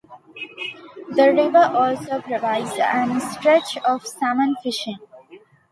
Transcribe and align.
The 1.11 1.31
river 1.31 1.69
also 1.77 2.19
provides 2.21 2.71
an 2.79 3.19
stretch 3.21 3.77
of 3.85 4.07
salmon 4.07 4.55
fishing. 4.63 4.97